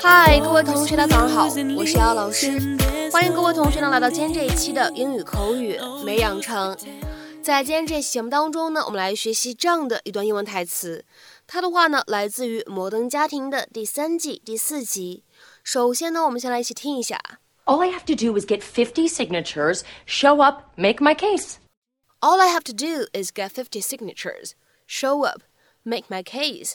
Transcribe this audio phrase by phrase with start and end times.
[0.00, 1.44] 嗨，各位同学，大家早上好，
[1.76, 2.76] 我是姚老师，
[3.12, 6.76] 欢迎各位同学呢来到今天这一期的英语口语每养成。
[7.42, 11.04] 在今天这期节目当中呢，我们来学习这样的一段英文台词，
[11.46, 15.22] 它的话呢来自于《摩登家庭》的第三季第四集。
[15.62, 17.20] 首先呢，我们先来一起听一下。
[17.66, 21.54] All I have to do is get 50 signatures, show up, make my case.
[22.20, 24.54] All I have to do is get 50 signatures,
[24.88, 25.42] show up,
[25.84, 26.74] make my case.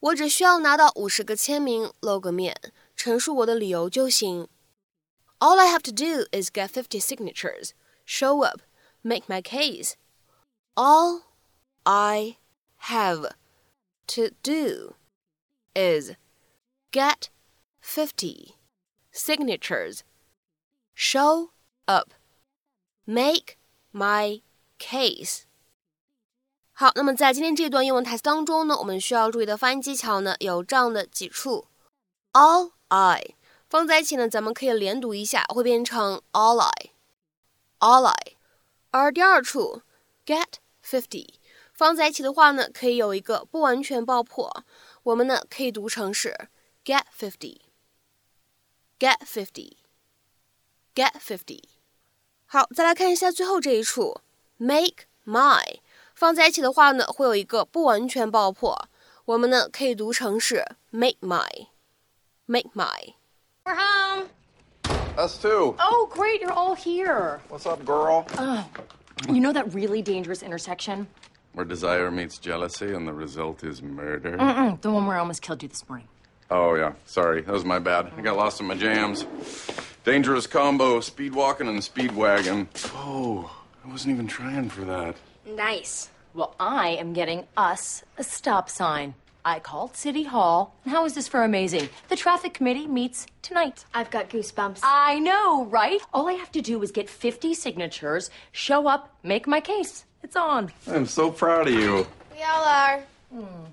[0.00, 4.48] 我只需要拿到五十个签名，露个面，陈述我的理由就行。
[5.38, 7.70] All I have to do is get 50 signatures,
[8.06, 8.62] show up,
[9.02, 9.94] make my case.
[10.74, 11.22] All
[11.84, 12.38] I
[12.88, 13.34] have
[14.08, 14.94] to do
[15.74, 16.12] is
[16.90, 17.28] get
[17.80, 18.56] 50
[19.12, 20.02] signatures,
[20.94, 21.50] show
[21.86, 22.14] up,
[23.04, 23.56] make
[23.92, 24.42] my
[24.78, 25.45] case.
[26.79, 31.65] 好，那么在今天这段英文台词当中呢，我们需要注意的发音技巧呢有这样的几处
[32.33, 33.33] ：all I
[33.67, 38.33] 放在一起呢，咱们可以连读一下，会变成 all I，all I。
[38.91, 39.81] 而第二处
[40.23, 40.45] get
[40.85, 41.29] fifty
[41.73, 44.63] 放在一起的话呢，可以有一个不完全爆破，
[45.01, 46.47] 我们呢可以读成是
[46.85, 47.61] get fifty。
[48.99, 49.77] Get fifty,
[50.93, 51.63] get fifty。
[52.45, 54.21] 好，再来看一下最后这一处
[54.57, 55.79] ，make my
[56.17, 58.89] 放在一起的话呢，会有一个不完全爆破。
[59.25, 63.13] 我们呢可以读成是 make my，make my。
[63.63, 64.25] We're home.
[65.15, 65.75] Us too.
[65.77, 66.41] Oh, great!
[66.41, 67.39] You're all here.
[67.49, 68.25] What's up, girl?
[68.35, 68.65] Oh,
[69.27, 71.05] you know that really dangerous intersection?
[71.53, 74.37] Where desire meets jealousy and the result is murder.
[74.37, 76.07] Mm-mm, the one where I almost killed you this morning.
[76.49, 78.11] Oh yeah, sorry, that was my bad.
[78.17, 79.23] I got lost in my jams.
[80.03, 82.65] Dangerous combo: speed walking and Speedwagon.
[82.95, 83.51] Oh,
[83.85, 85.15] I wasn't even trying for that.
[85.46, 86.08] Nice.
[86.34, 89.14] Well, I am getting us a stop sign.
[89.44, 90.72] I called City Hall.
[90.86, 91.88] How is this for amazing?
[92.08, 93.84] The traffic committee meets tonight.
[93.92, 94.80] I've got goosebumps.
[94.84, 96.00] I know, right?
[96.14, 100.04] All I have to do is get 50 signatures, show up, make my case.
[100.22, 100.70] It's on.
[100.86, 102.06] I'm so proud of you.
[102.32, 103.00] We all are.
[103.32, 103.66] Hmm.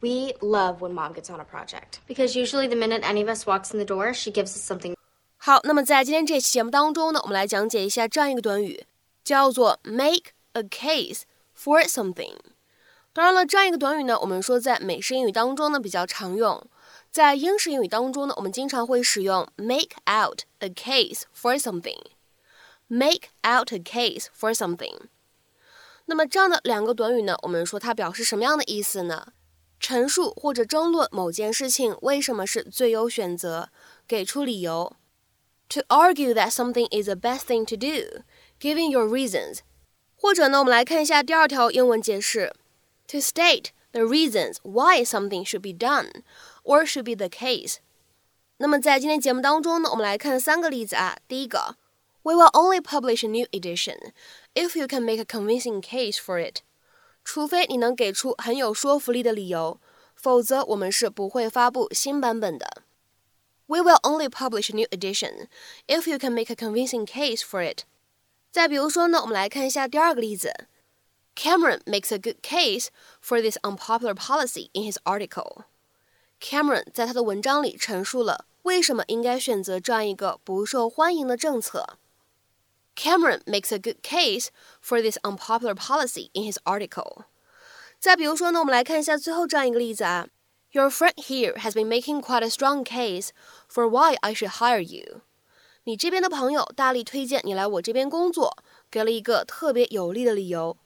[0.00, 3.44] We love when mom gets on a project because usually the minute any of us
[3.44, 4.94] walks in the door, she gives us something.
[5.38, 8.84] 好，那么在今天这期节目当中呢，我们来讲解一下这样一个短语，
[9.24, 11.22] 叫做 make a case
[11.56, 12.36] for something。
[13.12, 16.66] 当然了，这样一个短语呢，我们说在美式英语当中呢比较常用，
[17.10, 25.08] 在英式英语当中呢，我们经常会使用 make out a case for something。make out a case for something。
[26.04, 29.32] 那么这样的两个短语呢，我们说它表示什么样的意思呢？
[29.80, 33.70] 陈述或者争论某件事情为什么是最优选择，
[34.06, 34.94] 给出理由。
[35.70, 38.22] To argue that something is the best thing to do,
[38.60, 39.58] giving your reasons。
[40.20, 42.52] 或者呢，我们来看一下第二条英文解释：
[43.08, 46.22] To state the reasons why something should be done
[46.64, 47.76] or should be the case。
[48.58, 51.18] 那么在今天节目当中呢，我们来看三个例子啊。
[51.28, 51.76] 第一个，
[52.22, 54.12] We will only publish a new edition
[54.54, 56.62] if you can make a convincing case for it。
[57.22, 59.80] 除非你能给出很有说服力的理由，
[60.14, 62.82] 否则我们是不会发布新版本的。
[63.66, 65.48] We will only publish a new edition
[65.86, 67.84] if you can make a convincing case for it。
[68.50, 70.66] 再比如说呢，我们来看一下第二个例子。
[71.34, 72.88] Cameron makes a good case
[73.22, 81.98] for this unpopular policy in his article。Cameron 在他的文章里陈述了为什么应该选择这样一个不受欢迎的政策。
[82.96, 84.48] Cameron makes a good case
[84.82, 87.24] for this unpopular policy in his article.
[87.98, 90.28] 再比如说呢，我们来看一下最后这样一个例子啊。
[90.70, 93.28] Your friend here has been making quite a strong case
[93.70, 95.20] for why I should hire you.
[95.85, 98.55] 你这边的朋友大力推荐你来我这边工作，
[98.91, 100.77] 给了一个特别有力的理由。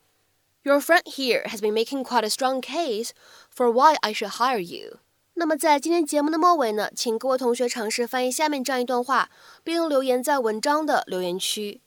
[0.63, 3.09] Your friend here has been making quite a strong case
[3.53, 4.99] for why I should hire you.
[5.33, 9.29] 那么在今天节目的末尾呢，请各位同学尝试翻译下面这样一段话，
[9.65, 11.81] 并留言在文章的留言区。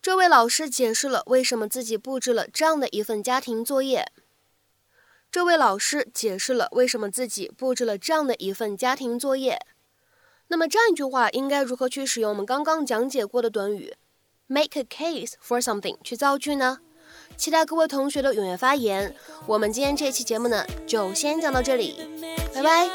[0.00, 4.10] 这位老师解释了为什么自己布置了这样的一份家庭作业。
[5.30, 9.60] 这位老师解释了为什么自己布置了这样的一份家庭作业。
[10.48, 13.94] 那么这样一句话应该如何去使用我们刚刚讲解过的短语
[14.46, 16.78] make a case for something 去造句呢？
[17.36, 19.14] 期待各位同学的踊跃发言。
[19.46, 21.96] 我们今天这期节目呢，就先讲到这里，
[22.54, 22.88] 拜拜。